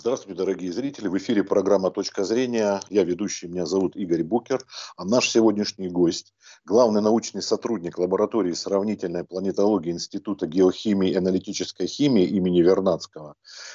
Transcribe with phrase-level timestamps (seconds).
[0.00, 1.08] Здравствуйте, дорогие зрители.
[1.08, 2.80] В эфире программа «Точка зрения».
[2.88, 4.64] Я ведущий, меня зовут Игорь Букер.
[4.96, 6.32] А наш сегодняшний гость,
[6.64, 13.34] главный научный сотрудник лаборатории сравнительной планетологии Института геохимии и аналитической химии имени Вернадского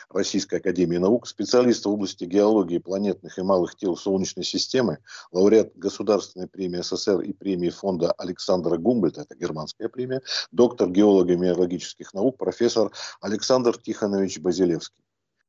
[0.09, 4.97] Российской Академии Наук, специалист в области геологии планетных и малых тел Солнечной системы,
[5.31, 12.39] лауреат Государственной премии СССР и премии фонда Александра Гумбольта, это германская премия, доктор геолога-минералогических наук,
[12.39, 15.05] профессор Александр Тихонович Базилевский.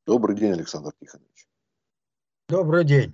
[0.06, 1.48] Добрый день, Александр Тихонович.
[2.48, 3.12] Добрый день.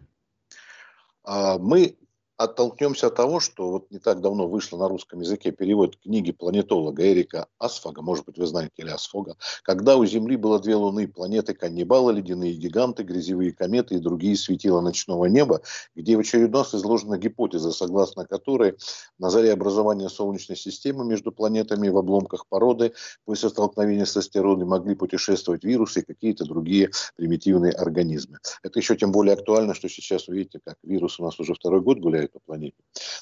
[1.24, 1.96] А, мы
[2.42, 7.02] оттолкнемся от того, что вот не так давно вышло на русском языке перевод книги планетолога
[7.10, 11.55] Эрика Асфага, может быть, вы знаете, или Асфога, когда у Земли было две луны, планеты
[11.55, 15.62] каннибалы, ледяные гиганты, грязевые кометы и другие светила ночного неба,
[15.95, 18.77] где в очередной раз изложена гипотеза, согласно которой
[19.19, 22.92] на заре образования Солнечной системы между планетами в обломках породы
[23.24, 28.38] после столкновения с астероидами могли путешествовать вирусы и какие-то другие примитивные организмы.
[28.62, 31.80] Это еще тем более актуально, что сейчас, вы видите, как вирус у нас уже второй
[31.80, 32.77] год гуляет по планете.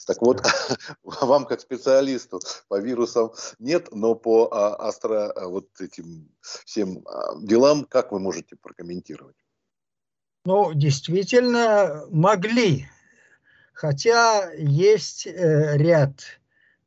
[0.06, 0.42] Так вот,
[1.02, 6.28] вам как специалисту по вирусам нет, но по а, астро а, вот этим
[6.64, 9.36] всем а, делам, как вы можете прокомментировать?
[10.44, 12.88] Ну, действительно, могли.
[13.74, 16.20] Хотя есть э, ряд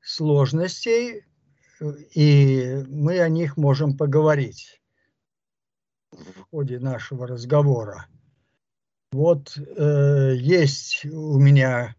[0.01, 1.23] сложностей,
[2.13, 4.81] и мы о них можем поговорить
[6.11, 8.07] в ходе нашего разговора.
[9.11, 11.95] Вот э, есть у меня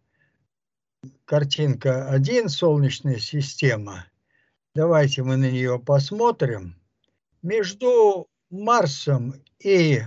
[1.25, 4.07] картинка 1, Солнечная система.
[4.75, 6.77] Давайте мы на нее посмотрим.
[7.43, 10.01] Между Марсом и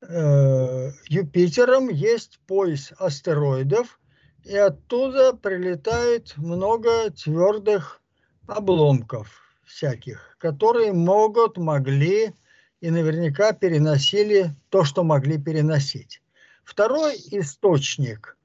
[0.00, 4.00] э, Юпитером есть пояс астероидов,
[4.44, 8.00] и оттуда прилетает много твердых
[8.46, 9.28] обломков
[9.64, 12.32] всяких, которые могут, могли
[12.80, 16.22] и наверняка переносили то, что могли переносить.
[16.64, 18.37] Второй источник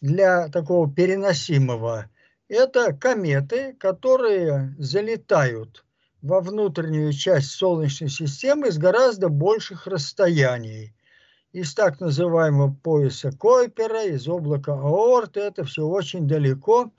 [0.00, 2.08] для такого переносимого–
[2.50, 5.84] это кометы, которые залетают
[6.20, 10.92] во внутреннюю часть Солнечной системы с гораздо больших расстояний.
[11.52, 16.90] Из так называемого пояса Койпера, из облака Аорты, это все очень далеко.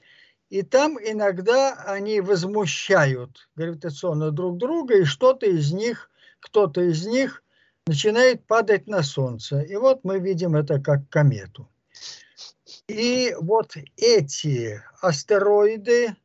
[0.50, 6.10] И там иногда они возмущают гравитационно друг друга, и что-то из них,
[6.40, 7.44] кто-то из них
[7.88, 9.60] начинает падать на Солнце.
[9.60, 11.68] И вот мы видим это как комету.
[12.88, 16.16] И вот эти астероиды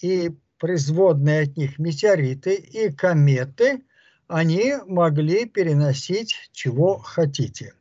[0.00, 3.84] и производные от них метеориты и кометы,
[4.26, 7.74] они могли переносить чего хотите.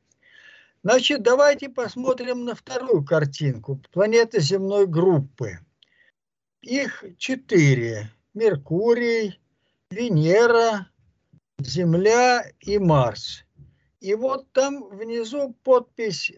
[0.83, 3.81] Значит, давайте посмотрим на вторую картинку.
[3.91, 5.59] Планеты земной группы.
[6.61, 8.11] Их четыре.
[8.33, 9.39] Меркурий,
[9.89, 10.87] Венера,
[11.59, 13.43] Земля и Марс.
[13.99, 16.31] И вот там внизу подпись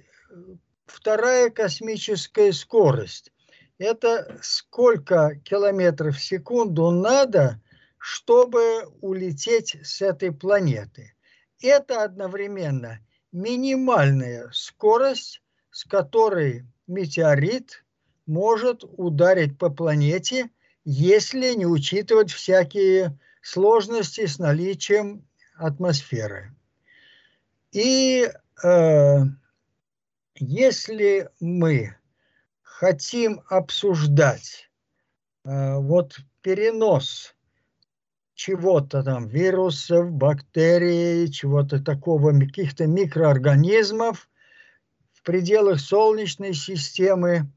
[0.90, 3.32] вторая космическая скорость.
[3.78, 7.62] Это сколько километров в секунду надо,
[7.98, 11.14] чтобы улететь с этой планеты.
[11.62, 13.00] Это одновременно
[13.32, 15.42] минимальная скорость,
[15.72, 17.86] с которой метеорит
[18.26, 20.50] может ударить по планете,
[20.84, 26.56] если не учитывать всякие сложности с наличием атмосферы.
[27.72, 28.30] И
[28.64, 29.18] э,
[30.40, 31.96] если мы
[32.62, 34.70] хотим обсуждать
[35.44, 37.36] э, вот перенос
[38.36, 44.30] чего-то там, вирусов, бактерий, чего-то такого, каких-то микроорганизмов
[45.12, 47.52] в пределах Солнечной системы,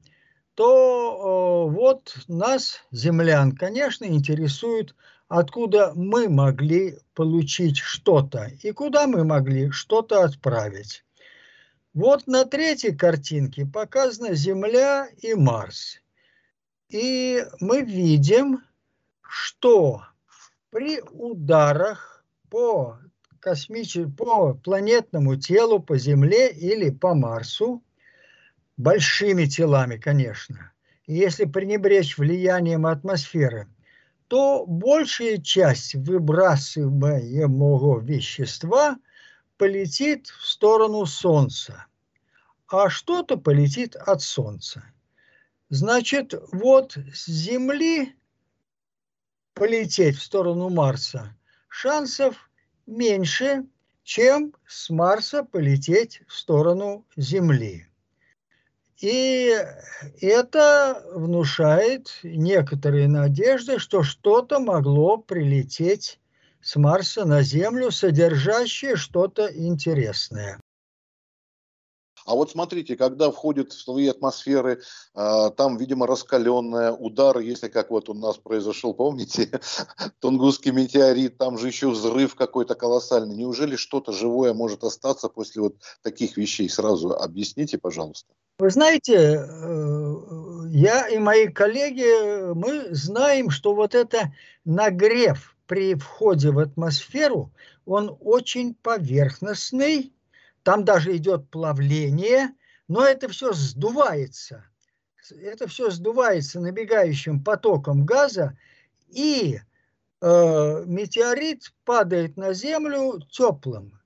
[0.55, 4.97] то э, вот нас, землян, конечно, интересует,
[5.29, 11.05] откуда мы могли получить что-то и куда мы могли что-то отправить.
[11.95, 15.99] Вот на третьей картинке показана Земля и Марс.
[16.89, 18.63] И мы видим,
[19.21, 20.03] что
[20.71, 22.99] при ударах по,
[23.41, 23.99] космич...
[24.17, 27.83] по планетному телу, по Земле или по Марсу,
[28.79, 30.73] большими телами, конечно,
[31.07, 33.69] если пренебречь влиянием атмосферы,
[34.29, 38.97] то большая часть выбрасываемого вещества–
[39.57, 41.87] полетит в сторону Солнца,
[42.69, 44.85] а что-то полетит от Солнца.
[45.69, 48.15] Значит, вот с Земли
[49.55, 51.37] полететь в сторону Марса
[51.69, 52.51] шансов
[52.87, 53.65] меньше,
[54.03, 57.87] чем с Марса полететь в сторону Земли.
[59.01, 59.57] И
[60.21, 66.21] это внушает некоторые надежды, что что-то могло прилететь
[66.63, 70.61] с Марса на Землю, содержащие что-то интересное.
[72.25, 74.81] А вот смотрите, когда входит в слои атмосферы,
[75.15, 79.51] э, там, видимо, раскаленная, удар, если как вот у нас произошел, помните,
[80.21, 83.35] Тунгусский метеорит, там же еще взрыв какой-то колоссальный.
[83.35, 86.69] Неужели что-то живое может остаться после вот таких вещей?
[86.69, 88.33] Сразу объясните, пожалуйста.
[88.61, 90.15] Вы знаете, э,
[90.71, 94.33] я и мои коллеги, мы знаем, что вот это
[94.65, 97.53] нагрев при входе в атмосферу,
[97.85, 100.13] он очень поверхностный,
[100.63, 102.51] там даже идет плавление,
[102.89, 104.65] но это все сдувается.
[105.41, 108.57] Это все сдувается набегающим потоком газа,
[109.09, 109.61] и
[110.21, 113.99] э, метеорит падает на Землю теплым.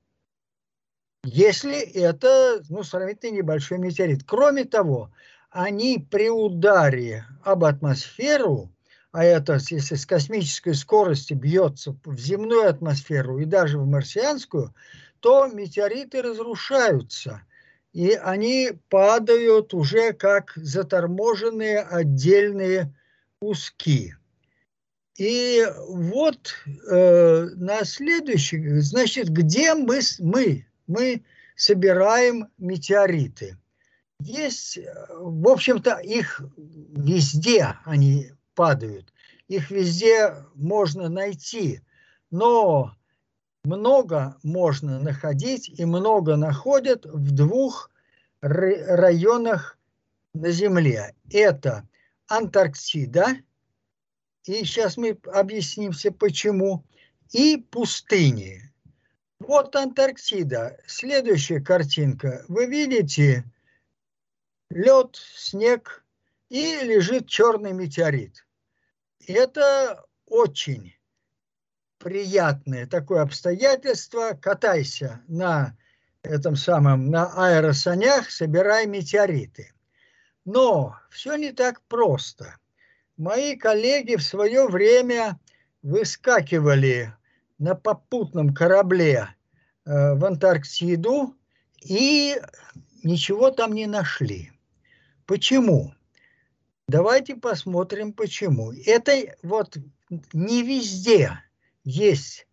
[1.25, 4.23] Если это ну, сравнительно небольшой метеорит.
[4.25, 5.11] Кроме того,
[5.51, 8.71] они при ударе об атмосферу,
[9.17, 14.75] а это если с космической скорости бьется в земную атмосферу и даже в марсианскую,
[15.21, 17.41] то метеориты разрушаются,
[17.95, 22.95] и они падают уже как заторможенные отдельные
[23.39, 24.13] куски.
[25.17, 26.55] И вот
[26.87, 31.25] э, на следующий, значит, где мы, мы, мы
[31.55, 33.57] собираем метеориты?
[34.21, 34.79] Есть,
[35.09, 39.13] в общем-то, их везде они падают,
[39.47, 41.81] их везде можно найти,
[42.33, 42.97] но
[43.63, 47.91] много можно находить и много находят в двух
[48.41, 49.79] районах
[50.35, 51.15] на Земле.
[51.31, 51.89] Это
[52.27, 53.37] Антарктида,
[54.47, 56.85] и сейчас мы объяснимся почему,
[57.33, 58.73] и пустыни.
[59.41, 60.79] Вот Антарктида.
[60.87, 62.45] Следующая картинка.
[62.49, 63.45] Вы видите
[64.71, 66.05] лед, снег
[66.49, 68.46] и лежит черный метеорит.
[69.27, 70.95] Это очень
[71.99, 74.39] приятное такое обстоятельство.
[74.41, 75.77] Катайся на
[76.23, 79.73] этом самом, на аэросанях, собирай метеориты.
[80.45, 82.57] Но все не так просто.
[83.17, 85.41] Мои коллеги в свое время
[85.83, 87.13] выскакивали
[87.59, 89.29] на попутном корабле
[89.85, 91.35] э, в Антарктиду
[91.83, 92.41] и
[93.03, 94.53] ничего там не нашли.
[95.27, 95.96] Почему?
[96.89, 98.73] Давайте посмотрим, почему.
[98.73, 99.77] Это вот
[100.33, 101.41] не везде
[101.83, 102.47] есть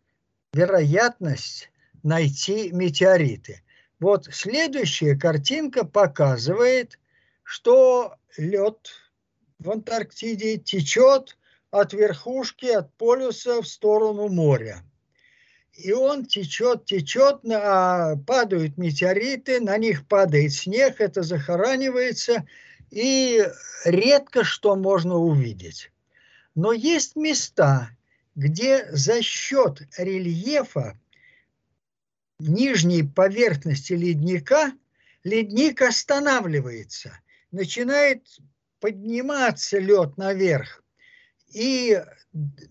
[0.54, 1.70] вероятность
[2.02, 3.62] найти метеориты.
[4.00, 7.00] Вот следующая картинка показывает,
[7.44, 8.90] что лед
[9.60, 11.38] в Антарктиде течет
[11.70, 14.84] от верхушки, от полюса в сторону моря.
[15.74, 22.48] И он течет, течет, а падают метеориты, на них падает снег, это захоранивается,
[22.94, 23.44] и
[23.86, 25.92] редко что можно увидеть.
[26.54, 27.90] Но есть места,
[28.36, 31.00] где за счет рельефа
[32.38, 34.74] нижней поверхности ледника
[35.24, 37.20] ледник останавливается,
[37.50, 38.28] начинает
[38.80, 40.84] подниматься лед наверх,
[41.52, 42.00] и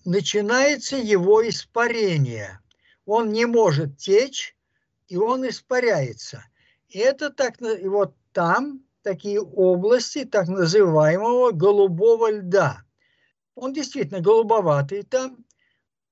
[0.05, 2.61] начинается его испарение.
[3.07, 4.55] Он не может течь,
[5.09, 6.45] и он испаряется.
[6.89, 12.83] И это так, и вот там такие области так называемого голубого льда.
[13.55, 15.45] Он действительно голубоватый там,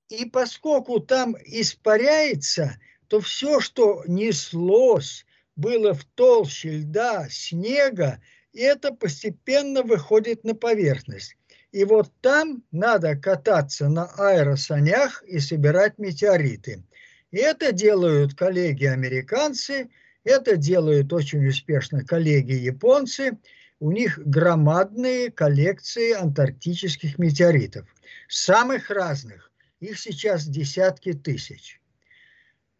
[0.09, 8.21] и поскольку там испаряется, то все, что неслось, было в толще льда, снега,
[8.53, 11.35] это постепенно выходит на поверхность.
[11.71, 16.83] И вот там надо кататься на аэросанях и собирать метеориты.
[17.31, 19.89] И это делают коллеги-американцы,
[20.23, 23.37] это делают очень успешно коллеги-японцы.
[23.79, 27.87] У них громадные коллекции антарктических метеоритов,
[28.27, 29.51] самых разных.
[29.79, 31.81] Их сейчас десятки тысяч.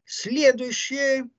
[0.06, 1.30] Следующее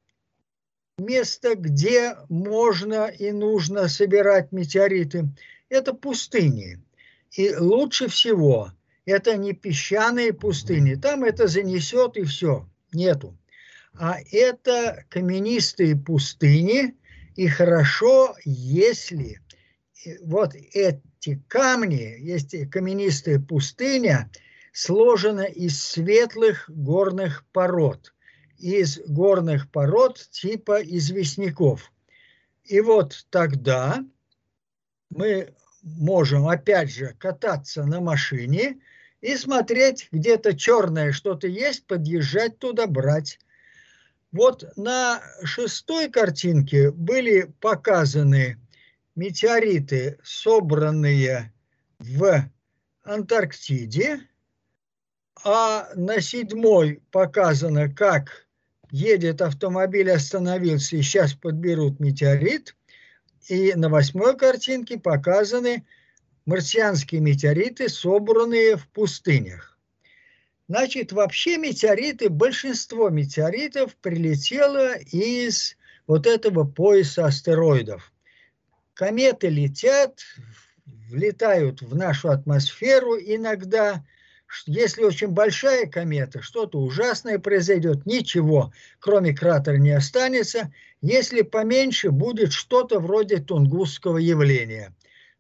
[0.99, 5.29] место, где можно и нужно собирать метеориты,
[5.69, 6.83] это пустыни.
[7.31, 8.73] И лучше всего
[9.05, 10.95] это не песчаные пустыни.
[10.95, 12.69] Там это занесет и все.
[12.93, 13.37] Нету.
[13.95, 16.95] А это каменистые пустыни.
[17.37, 19.41] И хорошо, если
[20.23, 24.31] вот эти камни, есть каменистая пустыня–
[24.73, 28.15] сложена из светлых горных пород,
[28.59, 31.93] из горных пород типа известняков.
[32.65, 34.05] И вот тогда
[35.11, 38.81] мы можем опять же кататься на машине
[39.21, 43.39] и смотреть, где-то черное что-то есть, подъезжать туда, брать.
[44.33, 48.59] Вот на шестой картинке были показаны
[49.15, 51.53] метеориты, собранные
[51.99, 52.49] в
[53.05, 54.21] Антарктиде,
[55.45, 58.47] а на седьмой показано, как
[58.91, 62.75] едет автомобиль, остановился, и сейчас подберут метеорит.
[63.49, 65.85] И на восьмой картинке показаны
[66.47, 69.72] марсианские метеориты, собранные в пустынях.
[70.69, 75.77] Значит, вообще метеориты, большинство метеоритов прилетело из
[76.07, 78.13] вот этого пояса астероидов.
[78.95, 80.21] Кометы летят,
[81.11, 84.05] влетают в нашу атмосферу иногда,
[84.67, 90.73] если очень большая комета, что-то ужасное произойдет, ничего, кроме кратера, не останется.
[91.01, 94.95] Если поменьше, будет что-то вроде тунгусского явления.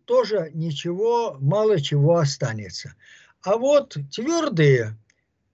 [0.05, 2.95] Тоже ничего, мало чего останется.
[3.43, 4.97] А вот твердые,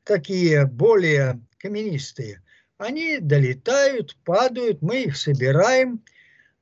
[0.09, 2.43] такие более каменистые,
[2.79, 6.03] они долетают, падают, мы их собираем,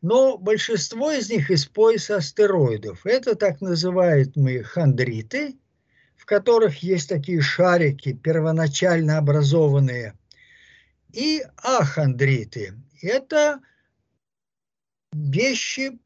[0.02, 3.06] но большинство из них из пояса астероидов.
[3.06, 5.56] Это так называемые хондриты–
[6.26, 10.18] в которых есть такие шарики, первоначально образованные,
[11.12, 12.74] и ахондриты.
[13.00, 13.60] Это
[15.12, 16.00] вещи,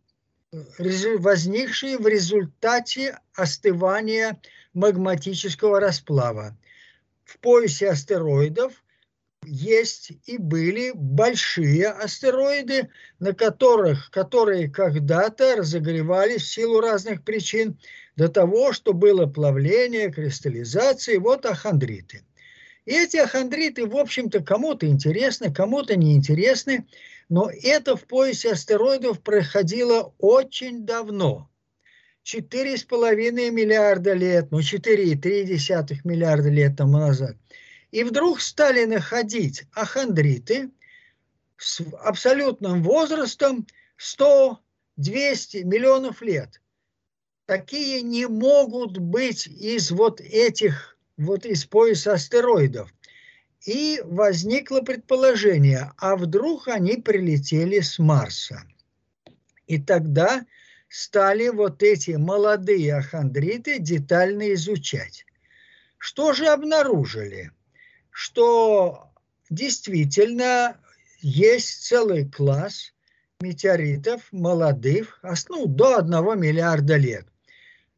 [0.52, 4.38] возникшие в результате остывания
[4.75, 6.54] магматического расплава.
[7.30, 8.72] В поясе астероидов
[9.44, 17.78] есть и были большие астероиды, на которых, которые когда-то разогревались в силу разных причин
[18.16, 22.25] до того, что было плавление, кристаллизация, вот ахондриты.
[22.84, 26.88] И эти ахондриты, в общем-то, кому-то интересны, кому-то неинтересны,
[27.28, 31.49] но это в поясе астероидов происходило очень давно.
[32.25, 37.37] 4,5 миллиарда лет, ну 4,3 миллиарда лет тому назад.
[37.91, 40.71] И вдруг стали находить ахондриты
[41.57, 43.67] с абсолютным возрастом
[43.99, 44.59] 100-200
[45.65, 46.61] миллионов лет
[47.50, 52.95] такие не могут быть из вот этих, вот из пояса астероидов.
[53.67, 58.62] И возникло предположение, а вдруг они прилетели с Марса.
[59.67, 60.47] И тогда
[60.90, 65.25] стали вот эти молодые ахондриты детально изучать.
[65.97, 67.52] Что же обнаружили?
[68.11, 69.11] Что
[69.49, 70.78] действительно
[71.20, 72.92] есть целый класс
[73.40, 75.18] метеоритов молодых,
[75.49, 77.26] ну, до 1 миллиарда лет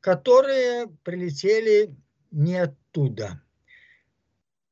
[0.02, 1.94] которые прилетели
[2.32, 3.40] не оттуда.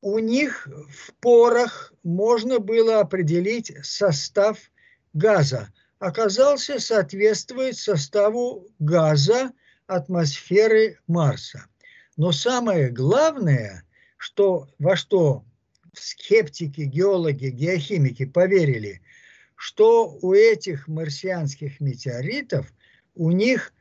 [0.02, 4.58] У них в порах можно было определить состав
[5.12, 5.72] газа.
[6.00, 9.52] Оказался соответствует составу газа
[9.86, 11.66] атмосферы Марса.
[12.16, 13.84] Но самое главное,
[14.16, 15.44] что, во что
[15.92, 19.02] скептики, геологи, геохимики поверили,
[19.56, 22.72] что у этих марсианских метеоритов
[23.14, 23.74] у них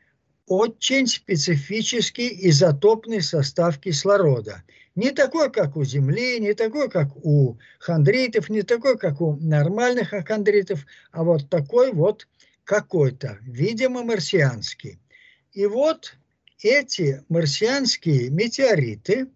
[0.46, 4.64] очень специфический изотопный состав кислорода.
[5.00, 10.10] Не такой, как у Земли, не такой, как у хондритов, не такой, как у нормальных
[10.28, 12.28] хондритов, а вот такой вот
[12.66, 15.00] какой-то, видимо, марсианский.
[15.54, 16.18] И вот
[16.62, 19.28] эти марсианские метеориты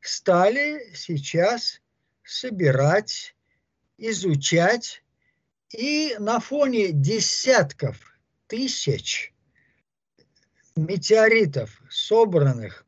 [0.00, 1.82] стали сейчас
[2.24, 3.36] собирать,
[3.98, 5.02] изучать,
[5.68, 9.34] и на фоне десятков тысяч
[10.76, 12.86] метеоритов, собранных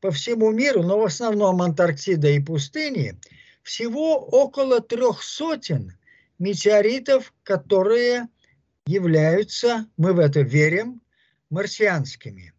[0.00, 3.18] по всему миру, но в основном Антарктида и пустыни,
[3.62, 5.98] всего около трех сотен
[6.38, 8.28] метеоритов, которые
[8.86, 11.02] являются, мы в это верим,
[11.50, 12.52] марсианскими.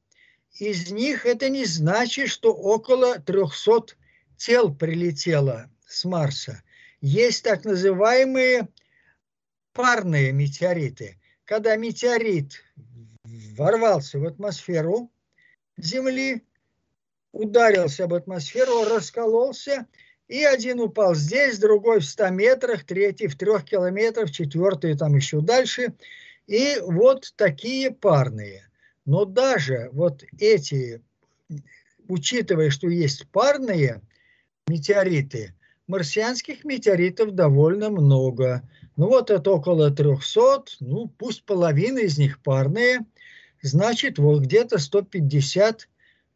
[0.60, 3.96] Из них это не значит, что около 300
[4.38, 6.62] тел прилетело с Марса.
[7.02, 8.68] Есть так называемые
[9.74, 11.18] парные метеориты.
[11.46, 12.62] Когда метеорит
[13.24, 15.12] ворвался в атмосферу
[15.78, 16.44] Земли,
[17.32, 19.86] ударился об атмосферу, раскололся,
[20.28, 25.42] и один упал здесь, другой в 100 метрах, третий в 3 километрах, четвертый там еще
[25.42, 25.94] дальше.
[26.48, 28.70] И вот такие парные.
[29.06, 31.02] Но даже вот эти,
[32.08, 34.02] учитывая, что есть парные
[34.68, 35.56] метеориты,
[35.88, 38.62] марсианских метеоритов довольно много.
[38.96, 43.00] Ну вот это около 300, ну пусть половина из них парные–
[43.62, 45.88] значит, вот где-то 150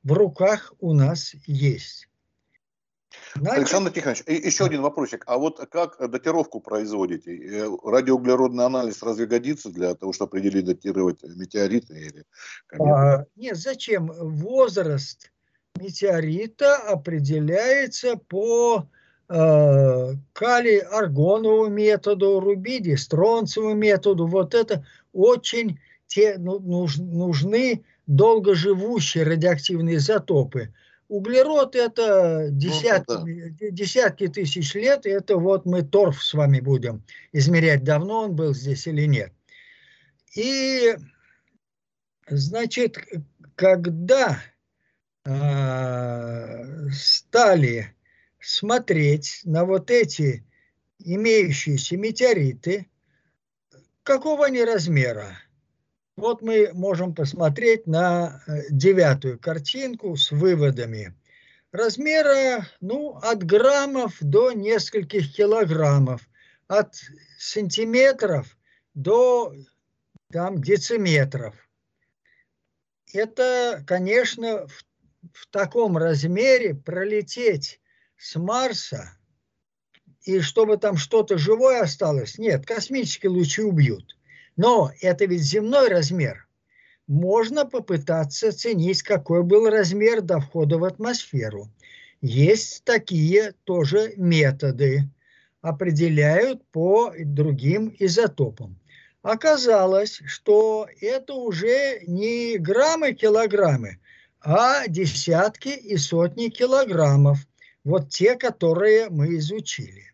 [0.03, 2.07] в руках у нас есть.
[3.36, 5.24] Значит, Александр Тихонович, еще один вопросик.
[5.27, 7.36] А вот как датировку производите?
[7.36, 12.25] Э, радиоуглеродный анализ разве годится для того, чтобы определить, датировать метеориты или
[12.79, 14.12] А, нет, зачем?
[14.12, 15.31] Возраст
[15.79, 18.88] метеорита определяется по
[19.29, 24.27] э, калий-аргоновому методу, рубидий-стронцевому методу.
[24.27, 30.74] Вот это очень те ну, нужны долгоживущие радиоактивные изотопы.
[31.07, 33.25] углерод это десятки, ну,
[33.60, 33.69] да.
[33.69, 38.88] десятки тысяч лет, это вот мы торф с вами будем измерять, давно он был здесь
[38.88, 39.31] или нет.
[40.36, 40.95] И,
[42.27, 42.98] значит,
[43.55, 44.41] когда
[45.25, 47.95] э, стали
[48.39, 50.43] смотреть на вот эти
[51.00, 52.88] имеющиеся метеориты,
[54.03, 55.38] какого они размера?
[56.15, 61.15] Вот мы можем посмотреть на э, девятую картинку с выводами.
[61.72, 66.22] Размера, ну, от граммов до нескольких килограммов,
[66.67, 66.93] от
[67.39, 68.55] сантиметров
[68.93, 69.55] до
[70.32, 71.55] там дециметров.
[73.12, 74.86] Это, конечно, в,
[75.34, 77.82] в таком размере пролететь
[78.17, 79.17] с Марса,
[80.25, 84.15] и чтобы там что-то живое осталось, нет, космические лучи убьют.
[84.55, 86.48] Но это ведь земной размер.
[87.07, 91.69] Можно попытаться оценить, какой был размер до входа в атмосферу.
[92.22, 95.10] Есть такие тоже методы.
[95.62, 98.79] Определяют по другим изотопам.
[99.22, 104.00] Оказалось, что это уже не граммы, килограммы,
[104.41, 107.39] а десятки и сотни килограммов.
[107.86, 110.13] Вот те, которые мы изучили.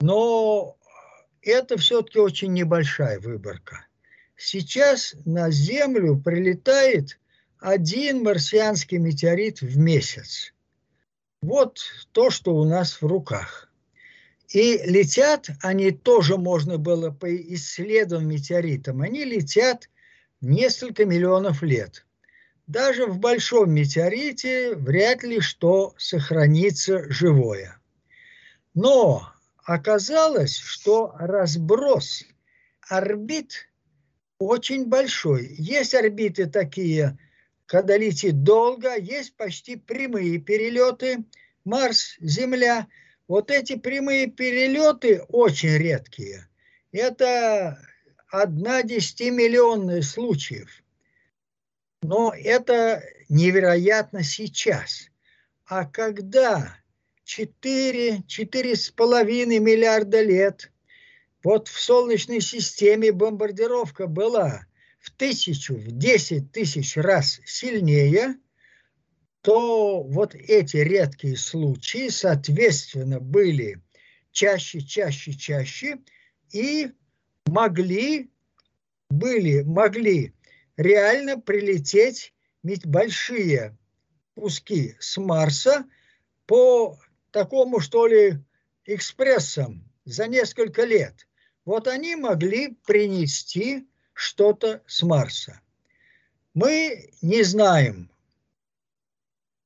[0.00, 0.76] Но
[1.50, 3.86] это все-таки очень небольшая выборка.
[4.36, 7.18] Сейчас на Землю прилетает
[7.58, 10.52] один марсианский метеорит в месяц.
[11.40, 11.80] Вот
[12.12, 13.70] то, что у нас в руках.
[14.48, 19.02] И летят они тоже можно было по исследованным метеоритам.
[19.02, 19.90] Они летят
[20.40, 22.06] несколько миллионов лет.
[22.66, 27.78] Даже в большом метеорите вряд ли что сохранится живое.
[28.74, 29.33] Но
[29.64, 32.24] оказалось, что разброс
[32.88, 33.68] орбит
[34.38, 35.54] очень большой.
[35.58, 37.18] Есть орбиты такие,
[37.66, 41.24] когда летит долго, есть почти прямые перелеты
[41.64, 42.88] Марс, Земля.
[43.26, 46.46] Вот эти прямые перелеты очень редкие.
[46.92, 47.78] Это
[48.28, 50.82] одна десятимиллионная случаев.
[52.02, 55.08] Но это невероятно сейчас.
[55.64, 56.76] А когда
[57.24, 60.70] 4, 4,5 миллиарда лет.
[61.42, 64.66] Вот в Солнечной системе бомбардировка была
[64.98, 68.36] в тысячу, в 10 тысяч раз сильнее,
[69.42, 73.82] то вот эти редкие случаи, соответственно, были
[74.32, 75.98] чаще, чаще, чаще
[76.50, 76.90] и
[77.46, 78.30] могли,
[79.10, 80.32] были, могли
[80.76, 82.32] реально прилететь
[82.64, 83.76] ведь большие
[84.34, 85.84] куски с Марса
[86.46, 86.98] по
[87.34, 88.38] такому, что ли,
[88.86, 91.26] экспрессом за несколько лет.
[91.64, 95.60] Вот они могли принести что-то с Марса.
[96.54, 98.08] Мы не знаем,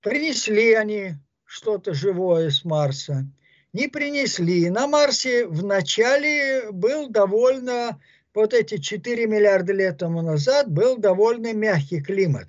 [0.01, 3.27] принесли они что-то живое с Марса,
[3.75, 4.71] не принесли.
[4.71, 8.01] На Марсе вначале был довольно,
[8.33, 12.49] вот эти 4 миллиарда лет тому назад, был довольно мягкий климат.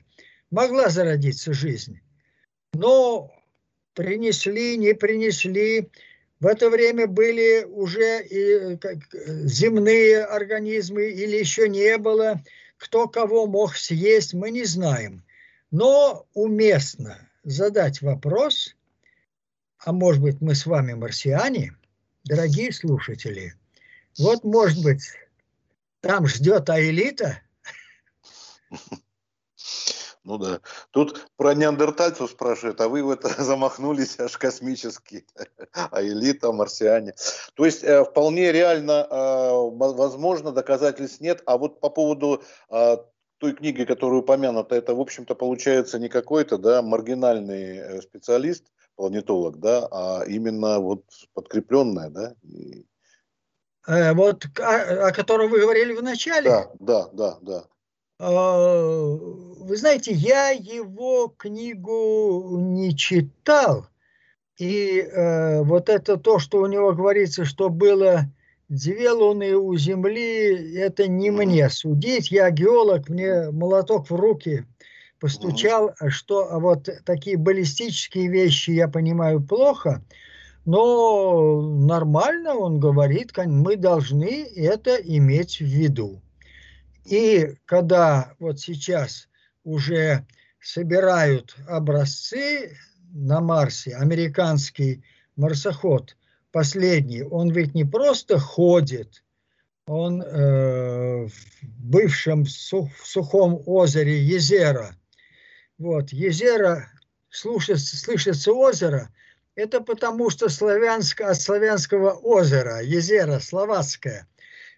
[0.49, 1.99] Могла зародиться жизнь.
[2.73, 3.29] Но
[3.99, 5.89] принесли, не принесли.
[6.39, 8.99] В это время были уже и как,
[9.43, 12.41] земные организмы или еще не было.
[12.77, 15.21] Кто кого мог съесть, мы не знаем.
[15.69, 18.73] Но уместно задать вопрос,
[19.79, 21.75] а может быть мы с вами марсиане,
[22.23, 23.53] дорогие слушатели,
[24.17, 25.11] вот может быть
[25.99, 27.41] там ждет Аэлита,
[30.29, 30.61] Ну да.
[30.91, 35.25] Тут про неандертальцев спрашивают, а вы в это замахнулись аж космически,
[35.73, 37.15] а элита, марсиане.
[37.55, 41.41] То есть э, вполне реально, э, возможно, доказательств нет.
[41.47, 42.97] А вот по поводу э,
[43.39, 48.65] той книги, которая упомянута, это, в общем-то, получается не какой-то да, маргинальный специалист,
[48.95, 52.35] планетолог, да, а именно вот подкрепленная, да?
[54.13, 56.51] Вот о, о котором вы говорили в начале?
[56.51, 57.63] Да, да, да, да.
[58.19, 63.87] А, вы знаете, я его книгу не читал,
[64.57, 68.25] и э, вот это то, что у него говорится, что было
[68.67, 72.29] две луны у Земли, это не мне судить.
[72.29, 74.65] Я геолог, мне молоток в руки
[75.21, 80.03] постучал, что а вот такие баллистические вещи я понимаю плохо,
[80.65, 86.21] но нормально он говорит, мы должны это иметь в виду.
[87.09, 89.29] И когда вот сейчас
[89.63, 90.27] уже
[90.61, 92.77] собирают образцы
[93.11, 95.03] на Марсе, американский
[95.35, 96.15] марсоход
[96.51, 99.23] последний, он ведь не просто ходит,
[99.87, 104.95] он э, в бывшем сух, в сухом озере Езера.
[105.79, 106.91] Вот, Езера
[107.31, 109.09] слушается, слышится озеро,
[109.55, 114.27] это потому что славянско, от славянского озера, езера словацкое.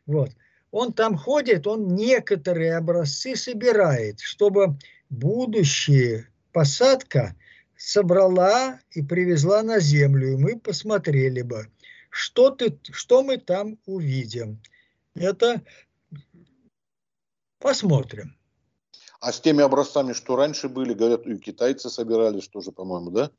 [0.06, 0.32] Вот.
[0.72, 4.78] Он там ходит, он некоторые образцы собирает, чтобы
[5.10, 7.36] будущие посадка
[7.78, 11.68] собрала и привезла на землю, и мы посмотрели бы,
[12.10, 14.62] что, ты, что мы там увидим.
[15.14, 15.62] Это
[17.60, 18.38] посмотрим.
[19.20, 23.32] А с теми образцами, что раньше были, говорят, и китайцы собирались тоже, по-моему, да?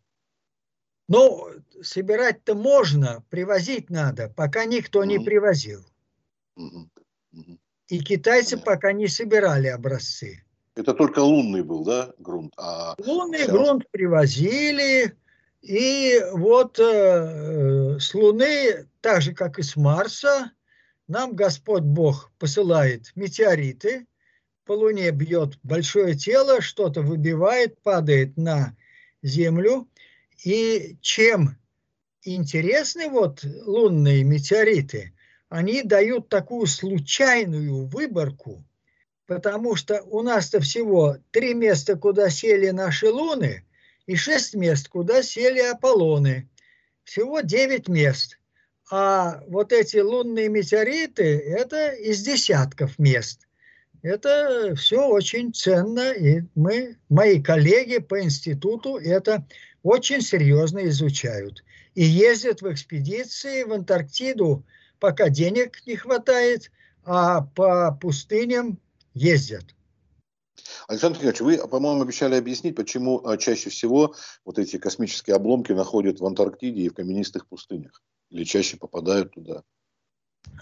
[1.08, 1.48] Ну,
[1.82, 5.84] собирать-то можно, привозить надо, пока никто не привозил.
[7.88, 8.72] И китайцы Понятно.
[8.72, 10.44] пока не собирали образцы.
[10.74, 12.54] Это только лунный был, да, грунт?
[12.56, 13.50] А лунный сейчас...
[13.50, 15.14] грунт привозили,
[15.60, 20.52] и вот э, с Луны, так же как и с Марса,
[21.08, 24.06] нам Господь Бог посылает метеориты,
[24.64, 28.76] по Луне бьет большое тело, что-то выбивает, падает на
[29.22, 29.88] Землю,
[30.44, 31.56] и чем
[32.22, 35.12] интересны вот лунные метеориты,
[35.52, 38.64] они дают такую случайную выборку,
[39.26, 43.62] потому что у нас-то всего три места, куда сели наши луны,
[44.06, 46.48] и шесть мест, куда сели Аполлоны.
[47.04, 48.38] Всего девять мест.
[48.90, 53.46] А вот эти лунные метеориты– это из десятков мест.
[54.00, 59.46] Это все очень ценно, и мы, мои коллеги по институту это
[59.82, 61.62] очень серьезно изучают.
[61.94, 64.64] И ездят в экспедиции в Антарктиду,
[65.02, 66.70] пока денег не хватает,
[67.04, 68.78] а по пустыням
[69.14, 69.64] ездят.
[70.86, 76.20] Александр Николаевич, вы, по-моему, обещали объяснить, почему а, чаще всего вот эти космические обломки находят
[76.20, 79.64] в Антарктиде и в каменистых пустынях, или чаще попадают туда.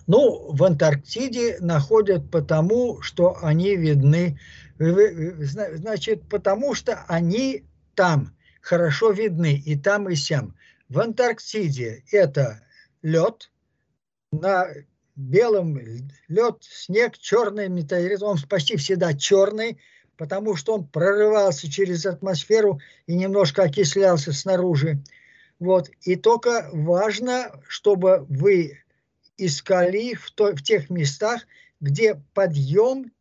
[0.06, 4.40] Ну, в Антарктиде находят потому, что они видны,
[4.78, 10.56] значит, потому что они там хорошо видны и там, и сям.
[10.88, 12.62] В Антарктиде это
[13.02, 13.49] лед,
[14.32, 14.68] на
[15.16, 15.78] белом
[16.28, 19.78] лед, снег, черный метеорит, он почти всегда черный,
[20.16, 25.02] потому что он прорывался через атмосферу и немножко окислялся снаружи.
[25.58, 25.90] Вот.
[26.02, 28.78] И только важно, чтобы вы
[29.36, 31.46] искали в, то, в тех местах,
[31.80, 33.12] где подъем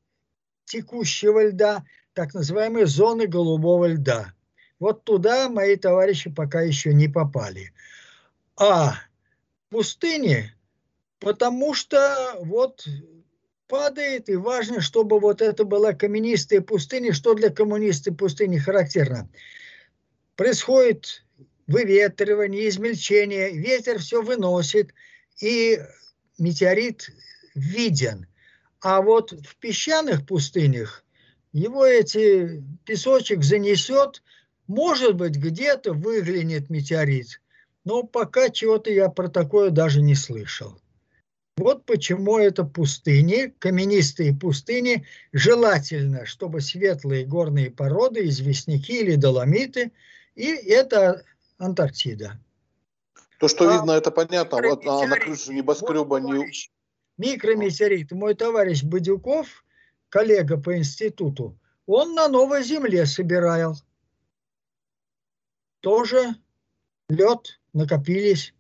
[0.66, 4.34] текущего льда, так называемые зоны голубого льда.
[4.80, 7.74] Вот туда мои товарищи пока еще не попали.
[8.58, 8.96] А
[9.70, 10.54] пустыни,
[11.20, 12.86] потому что вот
[13.68, 19.30] падает, и важно, чтобы вот это была каменистая пустыня, что для коммунисты пустыни характерно.
[20.36, 21.24] Происходит
[21.68, 24.94] выветривание, измельчение, ветер все выносит,
[25.40, 25.80] и
[26.40, 27.10] метеорит
[27.54, 28.26] виден.
[28.82, 31.06] А вот в песчаных пустынях
[31.52, 34.24] его эти песочек занесет,
[34.68, 37.42] может быть, где-то выглянет метеорит,
[37.84, 40.80] но пока чего-то я про такое даже не слышал.
[41.60, 49.92] Вот почему это пустыни, каменистые пустыни, желательно, чтобы светлые горные породы, известняки или доломиты,
[50.36, 51.26] и это
[51.58, 52.40] Антарктида.
[53.40, 54.62] То, что а видно, это понятно.
[54.62, 56.50] Вот, а на крыше небоскреба не...
[57.18, 58.12] Микрометеорит.
[58.14, 59.66] Мой товарищ Бадюков,
[60.08, 63.76] коллега по институту, он на Новой Земле собирал.
[65.82, 66.36] Тоже
[67.10, 68.54] лед накопились.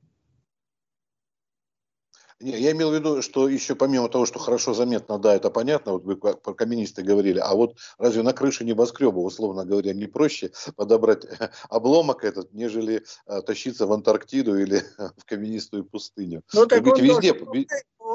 [2.41, 5.93] Не, я имел в виду, что еще помимо того, что хорошо заметно, да, это понятно,
[5.93, 10.51] вот вы про каменисты говорили, а вот разве на крыше небоскреба, условно говоря, не проще
[10.77, 11.25] подобрать
[11.69, 14.83] обломок этот, нежели а, тащиться в Антарктиду или
[15.17, 16.43] в каменистую пустыню?
[16.53, 17.33] Ну, так он, везде...
[17.33, 17.67] должен,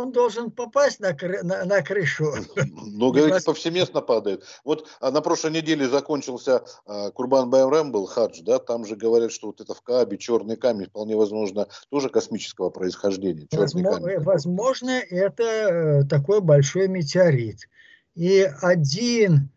[0.04, 1.42] он должен попасть на, кры...
[1.42, 2.32] на, на крышу.
[2.96, 4.44] Ну, говорите, повсеместно падает.
[4.64, 9.32] Вот а, на прошлой неделе закончился а, Курбан Байрам был хадж, да, там же говорят,
[9.32, 13.48] что вот это в Каабе черный камень, вполне возможно, тоже космического происхождения.
[13.52, 14.20] Возможно, камень.
[14.20, 17.60] возможно, это э, такой большой метеорит.
[18.14, 19.50] И один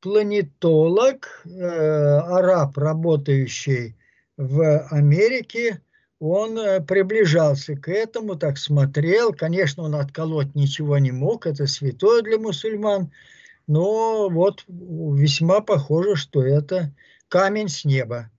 [0.00, 3.96] планетолог, э, араб, работающий
[4.36, 5.82] в Америке,
[6.20, 9.32] он э, приближался к этому, так смотрел.
[9.32, 13.12] Конечно, он отколоть ничего не мог, это святое для мусульман,
[13.66, 16.92] но вот весьма похоже, что это
[17.28, 18.30] камень с неба.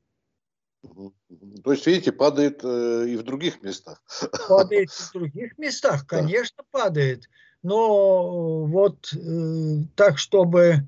[1.63, 4.01] То есть, видите, падает э, и в других местах.
[4.47, 6.79] Падает в других местах, конечно, да.
[6.79, 7.29] падает.
[7.63, 10.87] Но вот э, так, чтобы,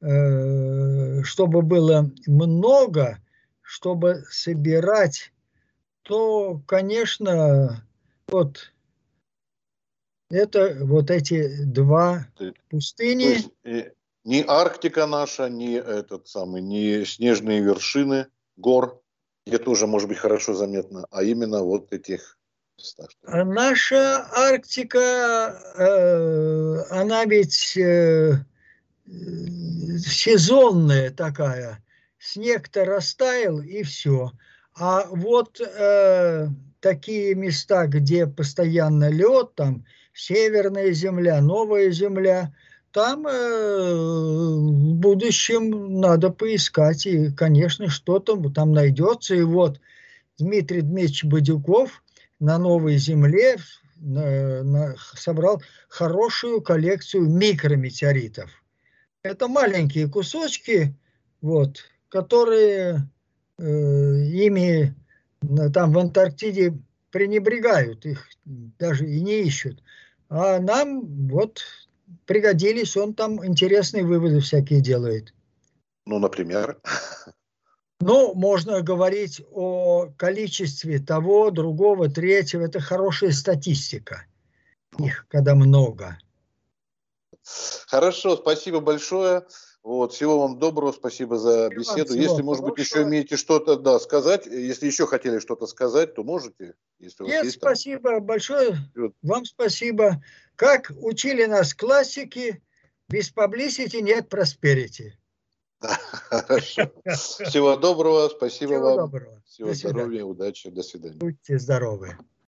[0.00, 3.18] чтобы было много,
[3.62, 5.31] чтобы собирать
[6.12, 7.86] то, конечно,
[8.28, 8.70] вот
[10.28, 12.26] это вот эти два
[12.68, 13.22] пустыни.
[13.22, 13.50] Есть,
[14.24, 18.26] ни Арктика наша, ни этот самый, ни снежные вершины.
[18.58, 19.00] гор,
[19.46, 22.36] где тоже может быть хорошо заметно, а именно вот этих
[22.76, 23.08] местах.
[23.22, 28.34] Наша Арктика, э, она ведь э,
[29.06, 31.82] сезонная такая.
[32.18, 34.30] Снег-то растаял и все.
[34.74, 36.48] А вот э,
[36.80, 42.54] такие места, где постоянно лед, там северная земля, новая земля,
[42.92, 49.34] там э, в будущем надо поискать, и, конечно, что-то там найдется.
[49.34, 49.80] И вот
[50.38, 52.02] Дмитрий Дмитриевич Бадюков
[52.40, 53.56] на новой земле
[53.96, 58.50] на, на, собрал хорошую коллекцию микрометеоритов.
[59.22, 60.94] Это маленькие кусочки,
[61.40, 62.96] вот, которые э,
[63.62, 64.94] ими
[65.72, 66.78] там в Антарктиде
[67.10, 69.82] пренебрегают, их даже и не ищут.
[70.28, 71.62] А нам вот
[72.26, 75.34] пригодились, он там интересные выводы всякие делает.
[76.06, 76.80] Ну, например?
[78.04, 82.62] Ну, можно говорить о количестве того, другого, третьего.
[82.64, 84.26] Это хорошая статистика.
[84.98, 86.18] Их когда много.
[87.86, 89.46] Хорошо, спасибо большое.
[89.82, 92.14] Вот, всего вам доброго, спасибо за беседу.
[92.14, 96.74] Если, может быть, еще имеете что-то да, сказать, если еще хотели что-то сказать, то можете.
[97.00, 98.24] Если Нет, есть, спасибо там...
[98.24, 98.78] большое.
[99.22, 100.22] Вам спасибо.
[100.54, 102.62] Как учили нас классики,
[103.08, 105.14] без publicity нет prosperity.
[105.80, 106.92] Хорошо.
[107.06, 108.96] Всего доброго, спасибо Всего вам.
[108.96, 109.42] Доброго.
[109.46, 111.18] Всего здоровья, удачи, до свидания.
[111.18, 112.16] Будьте здоровы.